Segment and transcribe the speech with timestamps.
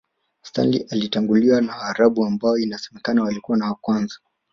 [0.43, 4.19] Stanley alitanguliwa na Waarabu ambao inasemakana walikuwa wa kwanza